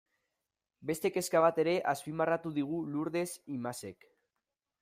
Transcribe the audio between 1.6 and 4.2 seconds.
ere azpimarratu digu Lurdes Imazek.